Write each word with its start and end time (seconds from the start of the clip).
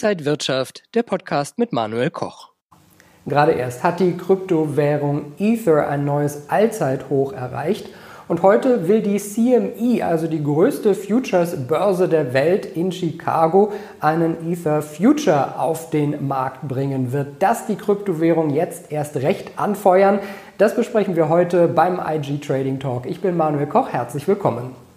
Inside 0.00 0.24
Wirtschaft, 0.26 0.84
der 0.94 1.02
Podcast 1.02 1.58
mit 1.58 1.72
Manuel 1.72 2.10
Koch. 2.10 2.52
Gerade 3.26 3.50
erst 3.50 3.82
hat 3.82 3.98
die 3.98 4.16
Kryptowährung 4.16 5.32
Ether 5.40 5.88
ein 5.88 6.04
neues 6.04 6.48
Allzeithoch 6.48 7.32
erreicht 7.32 7.88
und 8.28 8.42
heute 8.42 8.86
will 8.86 9.02
die 9.02 9.16
CME, 9.16 10.06
also 10.06 10.28
die 10.28 10.44
größte 10.44 10.94
Futures-Börse 10.94 12.08
der 12.08 12.32
Welt 12.32 12.64
in 12.64 12.92
Chicago, 12.92 13.72
einen 13.98 14.48
Ether 14.48 14.82
Future 14.82 15.58
auf 15.58 15.90
den 15.90 16.28
Markt 16.28 16.68
bringen. 16.68 17.12
Wird 17.12 17.42
das 17.42 17.66
die 17.66 17.74
Kryptowährung 17.74 18.50
jetzt 18.50 18.92
erst 18.92 19.16
recht 19.16 19.58
anfeuern? 19.58 20.20
Das 20.58 20.76
besprechen 20.76 21.16
wir 21.16 21.28
heute 21.28 21.66
beim 21.66 22.00
IG 22.00 22.38
Trading 22.38 22.78
Talk. 22.78 23.04
Ich 23.04 23.20
bin 23.20 23.36
Manuel 23.36 23.66
Koch, 23.66 23.88
herzlich 23.88 24.28
willkommen. 24.28 24.87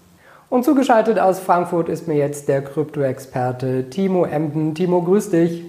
Und 0.52 0.66
zugeschaltet 0.66 1.18
aus 1.18 1.40
Frankfurt 1.40 1.88
ist 1.88 2.10
mir 2.10 2.18
jetzt 2.18 2.50
der 2.50 2.62
Krypto-Experte 2.62 3.90
Timo 3.90 4.26
Emden. 4.26 4.76
Timo, 4.76 5.02
grüß 5.02 5.30
dich. 5.30 5.64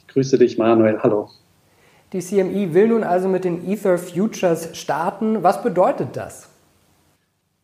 Ich 0.00 0.08
grüße 0.08 0.38
dich, 0.38 0.58
Manuel. 0.58 0.98
Hallo. 1.00 1.30
Die 2.12 2.18
CME 2.18 2.74
will 2.74 2.88
nun 2.88 3.04
also 3.04 3.28
mit 3.28 3.44
den 3.44 3.64
Ether 3.70 3.96
Futures 3.96 4.76
starten. 4.76 5.44
Was 5.44 5.62
bedeutet 5.62 6.16
das? 6.16 6.48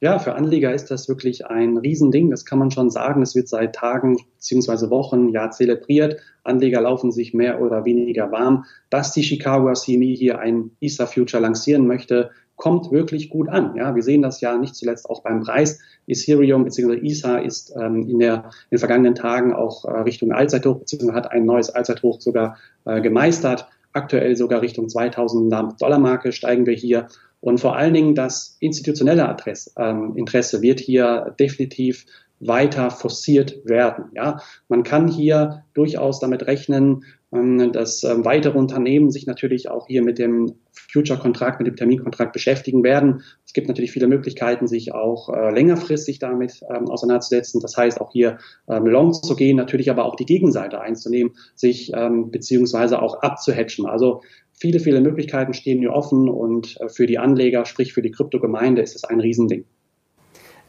Ja, 0.01 0.21
für 0.21 0.37
Anleger 0.37 0.73
ist 0.73 0.93
das 0.93 1.09
wirklich 1.09 1.45
ein 1.45 1.77
Riesending. 1.77 2.31
Das 2.31 2.45
kann 2.47 2.61
man 2.61 2.71
schon 2.71 2.89
sagen. 2.89 3.21
Es 3.21 3.35
wird 3.35 3.49
seit 3.49 3.75
Tagen 3.75 4.17
bzw. 4.37 4.91
Wochen 4.91 5.31
ja 5.31 5.51
zelebriert. 5.51 6.19
Anleger 6.45 6.83
laufen 6.83 7.11
sich 7.11 7.35
mehr 7.35 7.61
oder 7.61 7.85
weniger 7.85 8.31
warm. 8.31 8.65
Dass 8.91 9.11
die 9.11 9.25
Chicago 9.25 9.73
CME 9.73 10.15
hier 10.15 10.39
ein 10.39 10.71
Ether 10.81 11.09
Future 11.09 11.43
lancieren 11.43 11.89
möchte, 11.89 12.31
kommt 12.61 12.93
wirklich 12.93 13.31
gut 13.31 13.49
an. 13.49 13.75
Ja, 13.75 13.95
wir 13.95 14.03
sehen 14.03 14.23
das 14.23 14.41
ja 14.43 14.57
nicht 14.57 14.77
zuletzt 14.77 15.09
auch 15.09 15.23
beim 15.23 15.41
Preis. 15.41 15.81
Ethereum 16.07 16.65
bzw. 16.65 16.99
ISA 16.99 17.39
ist 17.39 17.75
ähm, 17.75 18.07
in, 18.09 18.19
der, 18.19 18.35
in 18.35 18.73
den 18.73 18.79
vergangenen 18.79 19.15
Tagen 19.15 19.55
auch 19.55 19.87
äh, 19.87 20.01
Richtung 20.03 20.31
Allzeithoch 20.31 20.79
bzw. 20.79 21.13
hat 21.13 21.33
ein 21.33 21.47
neues 21.47 21.71
Allzeithoch 21.71 22.21
sogar 22.21 22.59
äh, 22.85 23.01
gemeistert. 23.01 23.67
Aktuell 23.93 24.37
sogar 24.37 24.61
Richtung 24.61 24.89
2000 24.89 25.53
Dollar 25.81 25.99
Marke 25.99 26.33
steigen 26.33 26.67
wir 26.67 26.75
hier. 26.75 27.09
Und 27.41 27.59
vor 27.59 27.77
allen 27.77 27.95
Dingen 27.95 28.15
das 28.15 28.59
institutionelle 28.61 29.27
Adress, 29.27 29.73
ähm, 29.79 30.13
Interesse 30.17 30.61
wird 30.61 30.81
hier 30.81 31.35
definitiv 31.41 32.05
weiter 32.41 32.91
forciert 32.91 33.61
werden. 33.65 34.07
Ja, 34.15 34.41
man 34.69 34.83
kann 34.83 35.09
hier 35.09 35.65
durchaus 35.75 36.21
damit 36.21 36.47
rechnen, 36.47 37.05
ähm, 37.33 37.73
dass 37.73 38.03
ähm, 38.03 38.25
weitere 38.25 38.59
Unternehmen 38.59 39.11
sich 39.11 39.27
natürlich 39.27 39.71
auch 39.71 39.87
hier 39.87 40.03
mit 40.03 40.19
dem 40.19 40.55
Future-Kontrakt, 40.93 41.61
mit 41.61 41.69
dem 41.69 41.77
Terminkontrakt 41.77 42.33
beschäftigen 42.33 42.83
werden. 42.83 43.23
Es 43.47 43.53
gibt 43.53 43.69
natürlich 43.69 43.93
viele 43.93 44.09
Möglichkeiten, 44.09 44.67
sich 44.67 44.93
auch 44.93 45.29
äh, 45.29 45.53
längerfristig 45.53 46.19
damit 46.19 46.63
ähm, 46.75 46.89
auseinanderzusetzen. 46.89 47.61
Das 47.61 47.77
heißt, 47.77 48.01
auch 48.01 48.11
hier 48.11 48.39
long 48.67 49.13
zu 49.13 49.37
gehen, 49.37 49.57
natürlich 49.57 49.91
aber 49.91 50.05
auch 50.05 50.17
die 50.17 50.27
Gegenseite 50.27 50.81
einzunehmen, 50.81 51.33
sich 51.55 51.93
beziehungsweise 52.31 53.03
auch 53.03 53.23
abzuhatchen. 53.23 53.87
Also 53.87 54.23
viele, 54.61 54.79
viele 54.79 55.01
Möglichkeiten 55.01 55.55
stehen 55.55 55.79
hier 55.79 55.93
offen 55.93 56.29
und 56.29 56.81
äh, 56.81 56.89
für 56.89 57.07
die 57.07 57.19
Anleger, 57.19 57.65
sprich 57.65 57.93
für 57.93 58.03
die 58.03 58.11
Kryptogemeinde, 58.11 58.83
ist 58.83 58.95
es 58.95 59.05
ein 59.05 59.21
Riesending. 59.21 59.65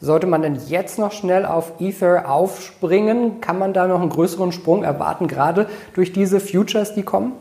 Sollte 0.03 0.25
man 0.25 0.41
denn 0.41 0.57
jetzt 0.67 0.97
noch 0.97 1.11
schnell 1.11 1.45
auf 1.45 1.79
Ether 1.79 2.27
aufspringen? 2.27 3.39
Kann 3.39 3.59
man 3.59 3.71
da 3.71 3.87
noch 3.87 4.01
einen 4.01 4.09
größeren 4.09 4.51
Sprung 4.51 4.83
erwarten, 4.83 5.27
gerade 5.27 5.67
durch 5.93 6.11
diese 6.11 6.39
Futures, 6.39 6.95
die 6.95 7.03
kommen? 7.03 7.33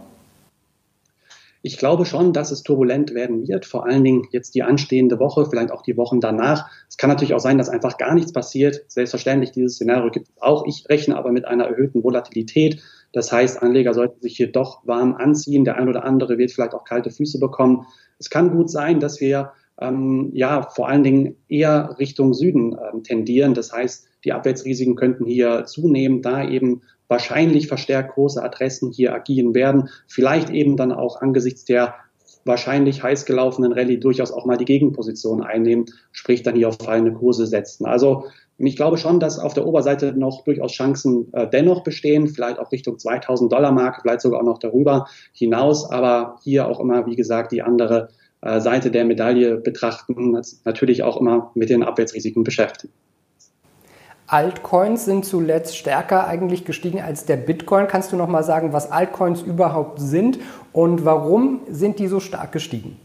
Ich 1.63 1.79
glaube 1.79 2.05
schon, 2.05 2.35
dass 2.35 2.51
es 2.51 2.63
turbulent 2.63 3.15
werden 3.15 3.47
wird, 3.49 3.65
vor 3.67 3.87
allen 3.87 4.05
Dingen 4.05 4.29
jetzt 4.31 4.55
die 4.55 4.63
anstehende 4.63 5.19
Woche, 5.19 5.47
vielleicht 5.47 5.71
auch 5.71 5.83
die 5.83 5.97
Wochen 5.97 6.21
danach. 6.21 6.71
Es 6.89 6.99
kann 6.99 7.09
natürlich 7.09 7.35
auch 7.35 7.41
sein, 7.41 7.57
dass 7.59 7.69
einfach 7.71 7.97
gar 7.97 8.15
nichts 8.15 8.33
passiert. 8.33 8.83
Selbstverständlich, 8.89 9.53
dieses 9.53 9.75
Szenario 9.75 10.11
gibt 10.11 10.29
es 10.29 10.43
auch. 10.43 10.67
Ich 10.67 10.87
rechne 10.89 11.17
aber 11.17 11.33
mit 11.33 11.47
einer 11.47 11.65
erhöhten 11.65 12.03
Volatilität. 12.03 12.83
Das 13.13 13.33
heißt, 13.33 13.63
Anleger 13.63 13.93
sollten 13.93 14.21
sich 14.21 14.37
hier 14.37 14.53
doch 14.53 14.87
warm 14.87 15.15
anziehen. 15.17 15.65
Der 15.65 15.77
ein 15.77 15.89
oder 15.89 16.05
andere 16.05 16.37
wird 16.39 16.51
vielleicht 16.51 16.75
auch 16.75 16.85
kalte 16.85 17.11
Füße 17.11 17.39
bekommen. 17.39 17.87
Es 18.19 18.31
kann 18.31 18.51
gut 18.51 18.71
sein, 18.71 19.01
dass 19.01 19.21
wir 19.21 19.53
ähm, 19.81 20.31
ja 20.33 20.63
vor 20.63 20.89
allen 20.89 21.03
Dingen 21.03 21.37
eher 21.49 21.97
Richtung 21.99 22.35
Süden 22.35 22.77
ähm, 22.93 23.03
tendieren. 23.03 23.55
Das 23.55 23.73
heißt, 23.73 24.07
die 24.25 24.33
Abwärtsrisiken 24.33 24.97
könnten 24.97 25.25
hier 25.25 25.65
zunehmen, 25.65 26.23
da 26.23 26.47
eben 26.47 26.83
wahrscheinlich 27.09 27.67
verstärkt 27.67 28.15
große 28.15 28.43
Adressen 28.43 28.93
hier 28.93 29.15
agieren 29.15 29.55
werden. 29.55 29.89
Vielleicht 30.07 30.51
eben 30.51 30.77
dann 30.77 30.93
auch 30.93 31.21
angesichts 31.21 31.65
der 31.65 31.95
wahrscheinlich 32.45 33.03
heiß 33.03 33.27
gelaufenen 33.27 33.73
Rallye 33.73 33.99
durchaus 33.99 34.33
auch 34.33 34.47
mal 34.47 34.57
die 34.57 34.65
Gegenposition 34.65 35.43
einnehmen, 35.43 35.87
sprich 36.13 36.43
dann 36.43 36.57
hier 36.57 36.69
auf 36.69 36.79
fallende 36.83 37.13
Kurse 37.13 37.47
setzen. 37.47 37.85
Also 37.85 38.25
ich 38.57 38.77
glaube 38.77 38.99
schon, 38.99 39.21
dass 39.21 39.39
auf 39.39 39.55
der 39.55 39.67
Oberseite 39.67 40.13
noch 40.13 40.45
durchaus 40.45 40.73
Chancen 40.73 41.33
äh, 41.33 41.49
dennoch 41.49 41.83
bestehen, 41.83 42.29
vielleicht 42.29 42.59
auch 42.59 42.73
Richtung 42.73 42.99
2000 42.99 43.51
Dollar 43.51 43.73
Marke, 43.73 44.01
vielleicht 44.03 44.21
sogar 44.21 44.41
auch 44.41 44.45
noch 44.45 44.59
darüber 44.59 45.07
hinaus, 45.33 45.91
aber 45.91 46.37
hier 46.43 46.69
auch 46.69 46.81
immer, 46.81 47.07
wie 47.07 47.17
gesagt, 47.17 47.53
die 47.53 47.63
andere 47.63 48.09
Seite 48.43 48.91
der 48.91 49.05
Medaille 49.05 49.57
betrachten, 49.57 50.41
natürlich 50.65 51.03
auch 51.03 51.21
immer 51.21 51.51
mit 51.55 51.69
den 51.69 51.83
Abwärtsrisiken 51.83 52.43
beschäftigen. 52.43 52.93
Altcoins 54.27 55.05
sind 55.05 55.25
zuletzt 55.25 55.77
stärker 55.77 56.29
eigentlich 56.29 56.65
gestiegen 56.65 57.01
als 57.01 57.27
der 57.27 57.37
Bitcoin. 57.37 57.89
Kannst 57.89 58.13
du 58.13 58.17
noch 58.17 58.29
mal 58.29 58.45
sagen, 58.45 58.73
was 58.73 58.91
Altcoins 58.91 59.43
überhaupt 59.43 59.99
sind 59.99 60.39
und 60.73 61.05
warum 61.05 61.63
sind 61.69 61.99
die 61.99 62.07
so 62.07 62.21
stark 62.21 62.53
gestiegen? 62.53 62.97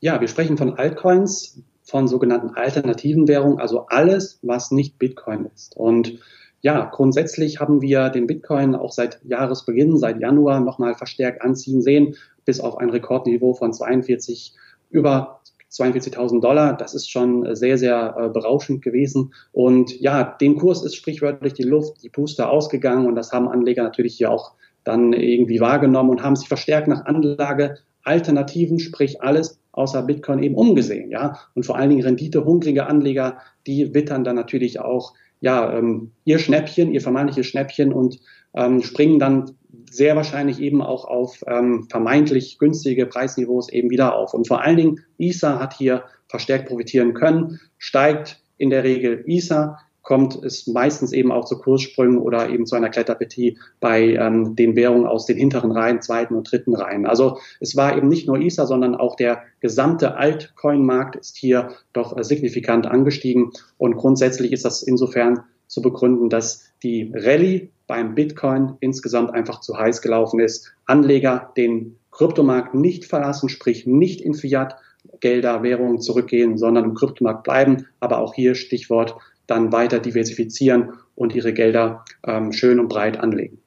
Ja, 0.00 0.18
wir 0.18 0.28
sprechen 0.28 0.56
von 0.56 0.78
Altcoins, 0.78 1.60
von 1.82 2.08
sogenannten 2.08 2.54
alternativen 2.54 3.28
Währungen, 3.28 3.60
also 3.60 3.86
alles, 3.88 4.38
was 4.42 4.70
nicht 4.70 4.98
Bitcoin 4.98 5.50
ist. 5.54 5.76
Und 5.76 6.18
ja, 6.62 6.86
grundsätzlich 6.86 7.60
haben 7.60 7.82
wir 7.82 8.08
den 8.08 8.26
Bitcoin 8.26 8.74
auch 8.74 8.92
seit 8.92 9.20
Jahresbeginn, 9.24 9.98
seit 9.98 10.20
Januar 10.20 10.60
nochmal 10.60 10.94
verstärkt 10.94 11.42
anziehen 11.42 11.82
sehen 11.82 12.16
bis 12.50 12.58
auf 12.58 12.78
ein 12.78 12.90
Rekordniveau 12.90 13.54
von 13.54 13.72
42 13.72 14.56
über 14.90 15.40
42.000 15.70 16.40
Dollar. 16.40 16.76
Das 16.76 16.94
ist 16.94 17.08
schon 17.08 17.54
sehr, 17.54 17.78
sehr 17.78 18.16
äh, 18.18 18.28
berauschend 18.28 18.82
gewesen. 18.82 19.32
Und 19.52 20.00
ja, 20.00 20.24
dem 20.24 20.56
Kurs 20.56 20.82
ist 20.82 20.96
sprichwörtlich 20.96 21.52
die 21.52 21.62
Luft, 21.62 22.02
die 22.02 22.08
Puste 22.08 22.48
ausgegangen. 22.48 23.06
Und 23.06 23.14
das 23.14 23.30
haben 23.30 23.46
Anleger 23.46 23.84
natürlich 23.84 24.16
hier 24.16 24.32
auch 24.32 24.54
dann 24.82 25.12
irgendwie 25.12 25.60
wahrgenommen 25.60 26.10
und 26.10 26.24
haben 26.24 26.34
sich 26.34 26.48
verstärkt 26.48 26.88
nach 26.88 27.04
Anlage 27.04 27.78
Alternativen, 28.02 28.80
sprich 28.80 29.22
alles 29.22 29.60
außer 29.70 30.02
Bitcoin 30.02 30.42
eben 30.42 30.56
umgesehen. 30.56 31.08
Ja, 31.08 31.38
und 31.54 31.64
vor 31.64 31.76
allen 31.76 31.90
Dingen 31.90 32.02
renditehungrige 32.02 32.86
Anleger, 32.86 33.38
die 33.68 33.94
wittern 33.94 34.24
dann 34.24 34.34
natürlich 34.34 34.80
auch 34.80 35.14
ja, 35.40 35.76
ähm, 35.76 36.12
ihr 36.24 36.38
Schnäppchen, 36.38 36.92
ihr 36.92 37.00
vermeintliches 37.00 37.46
Schnäppchen 37.46 37.92
und 37.92 38.20
ähm, 38.54 38.82
springen 38.82 39.18
dann 39.18 39.52
sehr 39.90 40.16
wahrscheinlich 40.16 40.60
eben 40.60 40.82
auch 40.82 41.04
auf 41.04 41.42
ähm, 41.46 41.86
vermeintlich 41.90 42.58
günstige 42.58 43.06
Preisniveaus 43.06 43.68
eben 43.70 43.90
wieder 43.90 44.14
auf. 44.14 44.34
Und 44.34 44.46
vor 44.46 44.62
allen 44.62 44.76
Dingen 44.76 45.00
ISA 45.18 45.58
hat 45.58 45.76
hier 45.76 46.04
verstärkt 46.28 46.68
profitieren 46.68 47.14
können, 47.14 47.60
steigt 47.78 48.40
in 48.56 48.70
der 48.70 48.84
Regel 48.84 49.24
ISA, 49.26 49.78
kommt 50.10 50.42
es 50.44 50.66
meistens 50.66 51.12
eben 51.12 51.30
auch 51.30 51.44
zu 51.44 51.56
Kurssprüngen 51.56 52.18
oder 52.18 52.50
eben 52.50 52.66
zu 52.66 52.74
einer 52.74 52.88
Kletterpartie 52.88 53.58
bei 53.78 54.14
ähm, 54.14 54.56
den 54.56 54.74
Währungen 54.74 55.06
aus 55.06 55.24
den 55.24 55.36
hinteren 55.36 55.70
Reihen, 55.70 56.02
zweiten 56.02 56.34
und 56.34 56.50
dritten 56.50 56.74
Reihen. 56.74 57.06
Also 57.06 57.38
es 57.60 57.76
war 57.76 57.96
eben 57.96 58.08
nicht 58.08 58.26
nur 58.26 58.40
ISA, 58.40 58.66
sondern 58.66 58.96
auch 58.96 59.14
der 59.14 59.44
gesamte 59.60 60.16
Altcoin-Markt 60.16 61.14
ist 61.14 61.36
hier 61.36 61.68
doch 61.92 62.16
äh, 62.16 62.24
signifikant 62.24 62.88
angestiegen. 62.88 63.52
Und 63.78 63.98
grundsätzlich 63.98 64.50
ist 64.50 64.64
das 64.64 64.82
insofern 64.82 65.44
zu 65.68 65.80
begründen, 65.80 66.28
dass 66.28 66.64
die 66.82 67.12
Rallye 67.14 67.70
beim 67.86 68.16
Bitcoin 68.16 68.78
insgesamt 68.80 69.32
einfach 69.32 69.60
zu 69.60 69.78
heiß 69.78 70.02
gelaufen 70.02 70.40
ist. 70.40 70.72
Anleger 70.86 71.52
den 71.56 71.98
Kryptomarkt 72.10 72.74
nicht 72.74 73.04
verlassen, 73.04 73.48
sprich 73.48 73.86
nicht 73.86 74.22
in 74.22 74.34
Fiat 74.34 74.74
Gelder, 75.20 75.62
Währungen 75.62 76.00
zurückgehen, 76.00 76.58
sondern 76.58 76.84
im 76.84 76.94
Kryptomarkt 76.94 77.44
bleiben. 77.44 77.86
Aber 78.00 78.18
auch 78.18 78.34
hier 78.34 78.56
Stichwort 78.56 79.16
dann 79.50 79.72
weiter 79.72 79.98
diversifizieren 79.98 80.94
und 81.14 81.34
ihre 81.34 81.52
Gelder 81.52 82.04
ähm, 82.26 82.52
schön 82.52 82.80
und 82.80 82.88
breit 82.88 83.18
anlegen. 83.18 83.58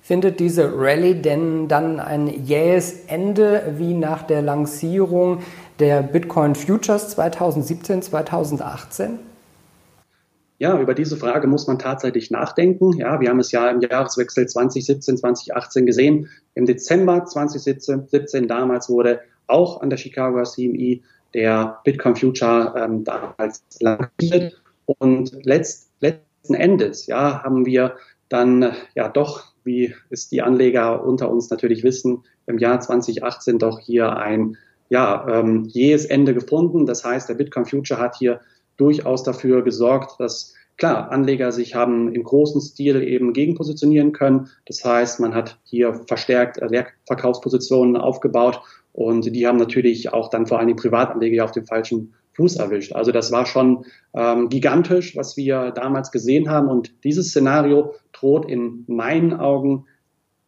Findet 0.00 0.40
diese 0.40 0.72
Rallye 0.74 1.14
denn 1.14 1.68
dann 1.68 2.00
ein 2.00 2.28
jähes 2.28 3.04
Ende 3.08 3.74
wie 3.76 3.92
nach 3.92 4.22
der 4.22 4.40
Lancierung 4.40 5.40
der 5.80 6.02
Bitcoin 6.02 6.54
Futures 6.54 7.10
2017, 7.10 8.02
2018? 8.02 9.18
Ja, 10.60 10.80
über 10.80 10.94
diese 10.94 11.16
Frage 11.16 11.46
muss 11.46 11.66
man 11.66 11.78
tatsächlich 11.78 12.30
nachdenken. 12.30 12.96
Ja, 12.96 13.20
wir 13.20 13.28
haben 13.28 13.38
es 13.38 13.52
ja 13.52 13.70
im 13.70 13.80
Jahreswechsel 13.80 14.48
2017, 14.48 15.18
2018 15.18 15.86
gesehen. 15.86 16.28
Im 16.54 16.66
Dezember 16.66 17.26
2017 17.26 18.48
damals 18.48 18.88
wurde 18.88 19.20
auch 19.48 19.80
an 19.80 19.90
der 19.90 19.96
Chicago 19.96 20.42
CME 20.42 21.00
der 21.34 21.80
Bitcoin 21.84 22.16
Future 22.16 22.74
ähm, 22.76 23.04
damals 23.04 23.62
lanciert. 23.80 24.60
Und 24.86 25.44
letzt, 25.44 25.90
letzten 26.00 26.54
Endes, 26.54 27.06
ja, 27.06 27.42
haben 27.42 27.66
wir 27.66 27.96
dann 28.28 28.72
ja 28.94 29.08
doch, 29.08 29.52
wie 29.64 29.94
es 30.10 30.28
die 30.28 30.40
Anleger 30.40 31.04
unter 31.04 31.30
uns 31.30 31.50
natürlich 31.50 31.82
wissen, 31.82 32.24
im 32.46 32.58
Jahr 32.58 32.80
2018 32.80 33.58
doch 33.58 33.78
hier 33.80 34.16
ein 34.16 34.56
ja, 34.88 35.26
ähm, 35.28 35.64
jähes 35.66 36.06
Ende 36.06 36.32
gefunden. 36.32 36.86
Das 36.86 37.04
heißt, 37.04 37.28
der 37.28 37.34
Bitcoin 37.34 37.66
Future 37.66 38.00
hat 38.00 38.16
hier 38.16 38.40
durchaus 38.78 39.22
dafür 39.22 39.62
gesorgt, 39.62 40.18
dass 40.18 40.54
klar, 40.78 41.10
Anleger 41.10 41.52
sich 41.52 41.74
haben 41.74 42.14
im 42.14 42.22
großen 42.22 42.60
Stil 42.60 43.02
eben 43.02 43.34
gegenpositionieren 43.34 44.12
können. 44.12 44.48
Das 44.66 44.82
heißt, 44.84 45.20
man 45.20 45.34
hat 45.34 45.58
hier 45.64 45.92
verstärkt 46.06 46.58
Leerverkaufspositionen 46.60 47.96
aufgebaut 47.96 48.62
und 48.98 49.32
die 49.32 49.46
haben 49.46 49.58
natürlich 49.58 50.12
auch 50.12 50.28
dann 50.28 50.48
vor 50.48 50.58
allem 50.58 50.74
Privatanleger 50.74 51.44
auf 51.44 51.52
dem 51.52 51.64
falschen 51.64 52.14
Fuß 52.32 52.56
erwischt. 52.56 52.94
Also 52.94 53.12
das 53.12 53.30
war 53.30 53.46
schon 53.46 53.84
ähm, 54.12 54.48
gigantisch, 54.48 55.16
was 55.16 55.36
wir 55.36 55.70
damals 55.70 56.10
gesehen 56.10 56.50
haben. 56.50 56.66
Und 56.66 56.92
dieses 57.04 57.28
Szenario 57.28 57.94
droht 58.12 58.50
in 58.50 58.82
meinen 58.88 59.34
Augen 59.34 59.84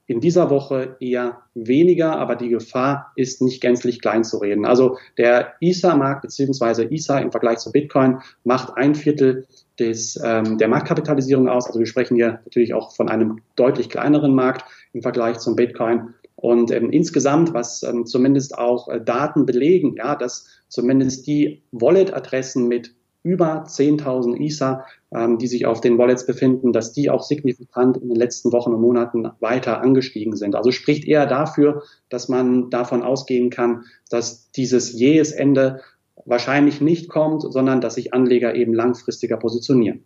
in 0.08 0.18
dieser 0.18 0.50
Woche 0.50 0.96
eher 0.98 1.42
weniger, 1.54 2.18
aber 2.18 2.34
die 2.34 2.48
Gefahr 2.48 3.12
ist 3.14 3.40
nicht 3.40 3.60
gänzlich 3.60 4.00
klein 4.00 4.24
zu 4.24 4.38
reden. 4.38 4.64
Also 4.64 4.98
der 5.16 5.54
ISA-Markt 5.60 6.22
beziehungsweise 6.22 6.92
ISA 6.92 7.20
im 7.20 7.30
Vergleich 7.30 7.58
zu 7.58 7.70
Bitcoin 7.70 8.18
macht 8.42 8.76
ein 8.76 8.96
Viertel 8.96 9.46
des, 9.78 10.20
ähm, 10.24 10.58
der 10.58 10.66
Marktkapitalisierung 10.66 11.48
aus. 11.48 11.68
Also 11.68 11.78
wir 11.78 11.86
sprechen 11.86 12.16
hier 12.16 12.40
natürlich 12.44 12.74
auch 12.74 12.96
von 12.96 13.08
einem 13.08 13.42
deutlich 13.54 13.88
kleineren 13.88 14.34
Markt 14.34 14.64
im 14.92 15.02
Vergleich 15.02 15.38
zum 15.38 15.54
Bitcoin. 15.54 16.14
Und 16.40 16.70
ähm, 16.70 16.88
insgesamt, 16.88 17.52
was 17.52 17.82
ähm, 17.82 18.06
zumindest 18.06 18.56
auch 18.56 18.88
äh, 18.88 18.98
Daten 18.98 19.44
belegen, 19.44 19.96
ja, 19.98 20.16
dass 20.16 20.46
zumindest 20.68 21.26
die 21.26 21.62
Wallet-Adressen 21.70 22.66
mit 22.66 22.94
über 23.22 23.64
10.000 23.64 24.40
ISA, 24.40 24.86
ähm, 25.12 25.36
die 25.36 25.46
sich 25.46 25.66
auf 25.66 25.82
den 25.82 25.98
Wallets 25.98 26.24
befinden, 26.24 26.72
dass 26.72 26.94
die 26.94 27.10
auch 27.10 27.22
signifikant 27.22 27.98
in 27.98 28.08
den 28.08 28.16
letzten 28.16 28.52
Wochen 28.52 28.72
und 28.72 28.80
Monaten 28.80 29.28
weiter 29.40 29.82
angestiegen 29.82 30.34
sind. 30.34 30.54
Also 30.54 30.70
spricht 30.70 31.06
eher 31.06 31.26
dafür, 31.26 31.82
dass 32.08 32.30
man 32.30 32.70
davon 32.70 33.02
ausgehen 33.02 33.50
kann, 33.50 33.84
dass 34.08 34.50
dieses 34.52 34.98
jähes 34.98 35.32
Ende 35.32 35.82
wahrscheinlich 36.24 36.80
nicht 36.80 37.10
kommt, 37.10 37.42
sondern 37.42 37.82
dass 37.82 37.96
sich 37.96 38.14
Anleger 38.14 38.54
eben 38.54 38.72
langfristiger 38.72 39.36
positionieren. 39.36 40.04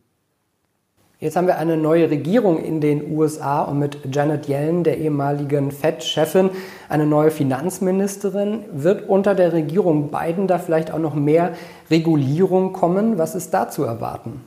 Jetzt 1.24 1.36
haben 1.36 1.46
wir 1.46 1.56
eine 1.56 1.78
neue 1.78 2.10
Regierung 2.10 2.62
in 2.62 2.82
den 2.82 3.10
USA 3.10 3.62
und 3.62 3.78
mit 3.78 4.14
Janet 4.14 4.46
Yellen, 4.46 4.84
der 4.84 4.98
ehemaligen 4.98 5.70
Fed-Chefin, 5.70 6.50
eine 6.90 7.06
neue 7.06 7.30
Finanzministerin. 7.30 8.66
Wird 8.70 9.08
unter 9.08 9.34
der 9.34 9.54
Regierung 9.54 10.10
Biden 10.10 10.48
da 10.48 10.58
vielleicht 10.58 10.92
auch 10.92 10.98
noch 10.98 11.14
mehr 11.14 11.54
Regulierung 11.90 12.74
kommen? 12.74 13.16
Was 13.16 13.34
ist 13.34 13.54
da 13.54 13.70
zu 13.70 13.84
erwarten? 13.84 14.42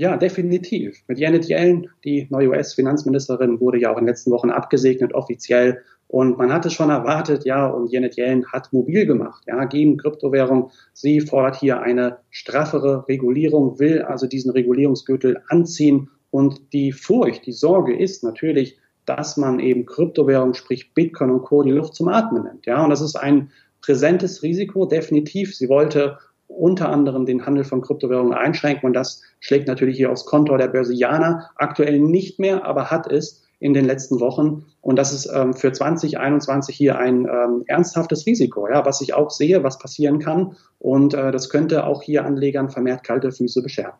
Ja, 0.00 0.16
definitiv. 0.16 1.02
Mit 1.08 1.18
Janet 1.18 1.48
Yellen, 1.48 1.90
die 2.04 2.28
neue 2.30 2.50
US-Finanzministerin, 2.50 3.58
wurde 3.58 3.80
ja 3.80 3.92
auch 3.92 3.98
in 3.98 4.04
den 4.04 4.10
letzten 4.10 4.30
Wochen 4.30 4.50
abgesegnet, 4.50 5.12
offiziell. 5.12 5.82
Und 6.06 6.38
man 6.38 6.52
hat 6.52 6.64
es 6.64 6.72
schon 6.72 6.88
erwartet, 6.88 7.44
ja, 7.44 7.66
und 7.66 7.90
Janet 7.90 8.16
Yellen 8.16 8.46
hat 8.46 8.72
mobil 8.72 9.06
gemacht, 9.06 9.42
ja, 9.48 9.64
gegen 9.64 9.96
Kryptowährung. 9.96 10.70
Sie 10.92 11.20
fordert 11.20 11.56
hier 11.56 11.82
eine 11.82 12.18
straffere 12.30 13.08
Regulierung, 13.08 13.80
will 13.80 14.02
also 14.02 14.28
diesen 14.28 14.52
Regulierungsgürtel 14.52 15.42
anziehen. 15.48 16.08
Und 16.30 16.72
die 16.72 16.92
Furcht, 16.92 17.44
die 17.46 17.52
Sorge 17.52 17.98
ist 17.98 18.22
natürlich, 18.22 18.78
dass 19.04 19.36
man 19.36 19.58
eben 19.58 19.84
Kryptowährung, 19.84 20.54
sprich 20.54 20.94
Bitcoin 20.94 21.30
und 21.30 21.42
Co. 21.42 21.64
die 21.64 21.72
Luft 21.72 21.96
zum 21.96 22.06
Atmen 22.06 22.44
nimmt. 22.44 22.66
Ja, 22.66 22.84
und 22.84 22.90
das 22.90 23.00
ist 23.00 23.16
ein 23.16 23.50
präsentes 23.80 24.44
Risiko, 24.44 24.86
definitiv. 24.86 25.56
Sie 25.56 25.68
wollte 25.68 26.18
unter 26.48 26.88
anderem 26.88 27.26
den 27.26 27.46
Handel 27.46 27.64
von 27.64 27.82
Kryptowährungen 27.82 28.34
einschränken 28.34 28.86
und 28.86 28.94
das 28.94 29.22
schlägt 29.38 29.68
natürlich 29.68 29.96
hier 29.96 30.10
aufs 30.10 30.24
Konto 30.24 30.56
der 30.56 30.68
Börsianer. 30.68 31.50
Aktuell 31.56 32.00
nicht 32.00 32.40
mehr, 32.40 32.64
aber 32.64 32.90
hat 32.90 33.10
es 33.10 33.44
in 33.60 33.74
den 33.74 33.84
letzten 33.84 34.20
Wochen. 34.20 34.64
Und 34.80 34.96
das 34.96 35.12
ist 35.12 35.30
ähm, 35.34 35.52
für 35.52 35.72
2021 35.72 36.76
hier 36.76 36.98
ein 36.98 37.26
ähm, 37.26 37.64
ernsthaftes 37.66 38.26
Risiko, 38.26 38.68
ja, 38.68 38.84
was 38.86 39.00
ich 39.00 39.14
auch 39.14 39.30
sehe, 39.30 39.64
was 39.64 39.78
passieren 39.78 40.20
kann. 40.20 40.56
Und 40.78 41.14
äh, 41.14 41.32
das 41.32 41.50
könnte 41.50 41.84
auch 41.84 42.02
hier 42.02 42.24
Anlegern 42.24 42.70
vermehrt 42.70 43.04
kalte 43.04 43.32
Füße 43.32 43.62
bescheren. 43.62 43.92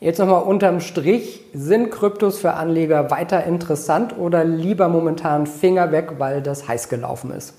Jetzt 0.00 0.18
nochmal 0.18 0.42
unterm 0.42 0.80
Strich, 0.80 1.42
sind 1.54 1.90
Kryptos 1.90 2.38
für 2.38 2.54
Anleger 2.54 3.10
weiter 3.10 3.44
interessant 3.44 4.16
oder 4.18 4.44
lieber 4.44 4.88
momentan 4.88 5.46
Finger 5.46 5.92
weg, 5.92 6.14
weil 6.18 6.42
das 6.42 6.68
heiß 6.68 6.88
gelaufen 6.88 7.30
ist? 7.30 7.54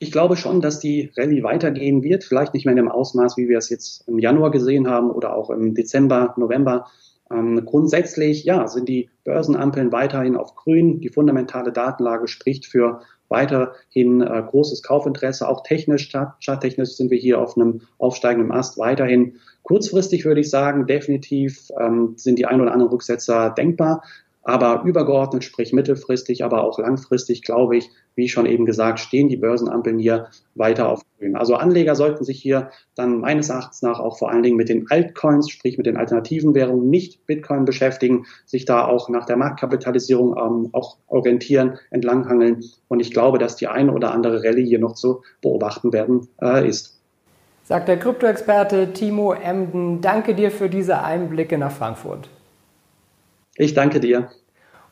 Ich 0.00 0.12
glaube 0.12 0.36
schon, 0.36 0.60
dass 0.60 0.78
die 0.78 1.10
Rallye 1.16 1.42
weitergehen 1.42 2.02
wird, 2.02 2.22
vielleicht 2.22 2.54
nicht 2.54 2.64
mehr 2.64 2.72
in 2.72 2.76
dem 2.76 2.90
Ausmaß, 2.90 3.36
wie 3.36 3.48
wir 3.48 3.58
es 3.58 3.68
jetzt 3.68 4.06
im 4.06 4.18
Januar 4.18 4.52
gesehen 4.52 4.88
haben 4.88 5.10
oder 5.10 5.34
auch 5.34 5.50
im 5.50 5.74
Dezember, 5.74 6.34
November. 6.36 6.86
Ähm, 7.30 7.64
grundsätzlich, 7.64 8.44
ja, 8.44 8.68
sind 8.68 8.88
die 8.88 9.10
Börsenampeln 9.24 9.92
weiterhin 9.92 10.36
auf 10.36 10.54
grün. 10.54 11.00
Die 11.00 11.08
fundamentale 11.08 11.72
Datenlage 11.72 12.28
spricht 12.28 12.64
für 12.66 13.00
weiterhin 13.28 14.22
äh, 14.22 14.42
großes 14.48 14.82
Kaufinteresse. 14.82 15.48
Auch 15.48 15.62
technisch, 15.62 16.10
charttechnisch 16.40 16.90
sind 16.90 17.10
wir 17.10 17.18
hier 17.18 17.40
auf 17.40 17.56
einem 17.56 17.82
aufsteigenden 17.98 18.52
Ast 18.52 18.78
weiterhin. 18.78 19.36
Kurzfristig 19.62 20.24
würde 20.24 20.40
ich 20.40 20.48
sagen, 20.48 20.86
definitiv 20.86 21.70
ähm, 21.78 22.14
sind 22.16 22.38
die 22.38 22.46
ein 22.46 22.60
oder 22.60 22.72
anderen 22.72 22.92
Rücksetzer 22.92 23.50
denkbar. 23.50 24.02
Aber 24.42 24.82
übergeordnet, 24.84 25.44
sprich 25.44 25.72
mittelfristig, 25.72 26.44
aber 26.44 26.64
auch 26.64 26.78
langfristig, 26.78 27.42
glaube 27.42 27.76
ich, 27.76 27.90
wie 28.14 28.28
schon 28.28 28.46
eben 28.46 28.66
gesagt, 28.66 28.98
stehen 29.00 29.28
die 29.28 29.36
Börsenampeln 29.36 29.98
hier 29.98 30.28
weiter 30.54 30.88
auf 30.88 31.02
grün. 31.18 31.36
Also 31.36 31.54
Anleger 31.54 31.94
sollten 31.94 32.24
sich 32.24 32.40
hier 32.40 32.70
dann 32.94 33.20
meines 33.20 33.48
Erachtens 33.48 33.82
nach 33.82 34.00
auch 34.00 34.18
vor 34.18 34.30
allen 34.30 34.42
Dingen 34.42 34.56
mit 34.56 34.68
den 34.68 34.90
Altcoins, 34.90 35.50
sprich 35.50 35.76
mit 35.76 35.86
den 35.86 35.96
alternativen 35.96 36.54
Währungen, 36.54 36.88
nicht 36.88 37.26
Bitcoin 37.26 37.64
beschäftigen, 37.64 38.26
sich 38.46 38.64
da 38.64 38.86
auch 38.86 39.08
nach 39.08 39.26
der 39.26 39.36
Marktkapitalisierung 39.36 40.36
ähm, 40.36 40.68
auch 40.72 40.96
orientieren, 41.06 41.78
entlanghangeln. 41.90 42.64
Und 42.88 43.00
ich 43.00 43.12
glaube, 43.12 43.38
dass 43.38 43.56
die 43.56 43.68
eine 43.68 43.92
oder 43.92 44.12
andere 44.12 44.42
Rallye 44.42 44.66
hier 44.66 44.78
noch 44.78 44.94
zu 44.94 45.22
beobachten 45.42 45.92
werden 45.92 46.28
äh, 46.40 46.66
ist. 46.68 47.00
Sagt 47.64 47.88
der 47.88 47.98
Kryptoexperte 47.98 48.94
Timo 48.94 49.32
Emden. 49.32 50.00
Danke 50.00 50.34
dir 50.34 50.50
für 50.50 50.70
diese 50.70 51.02
Einblicke 51.02 51.58
nach 51.58 51.72
Frankfurt. 51.72 52.30
Ich 53.58 53.74
danke 53.74 54.00
dir. 54.00 54.30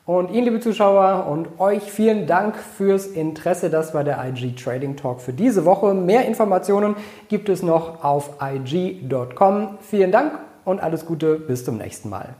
Und 0.05 0.31
Ihnen, 0.31 0.45
liebe 0.45 0.59
Zuschauer, 0.59 1.27
und 1.29 1.59
euch 1.59 1.83
vielen 1.83 2.27
Dank 2.27 2.55
fürs 2.55 3.07
Interesse. 3.07 3.69
Das 3.69 3.93
war 3.93 4.03
der 4.03 4.23
IG 4.25 4.53
Trading 4.55 4.95
Talk 4.95 5.19
für 5.19 5.33
diese 5.33 5.65
Woche. 5.65 5.93
Mehr 5.93 6.25
Informationen 6.25 6.95
gibt 7.27 7.49
es 7.49 7.63
noch 7.63 8.03
auf 8.03 8.35
IG.com. 8.41 9.77
Vielen 9.81 10.11
Dank 10.11 10.39
und 10.63 10.81
alles 10.81 11.05
Gute. 11.05 11.35
Bis 11.35 11.65
zum 11.65 11.77
nächsten 11.77 12.09
Mal. 12.09 12.35